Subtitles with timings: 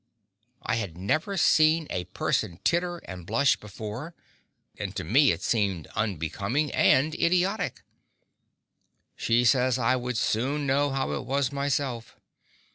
[0.63, 4.15] I had never seen a person titter and blush before,
[4.79, 7.83] and to me it seemed unbecoming and idiotic.
[9.15, 12.15] She said I would soon know how it was myself.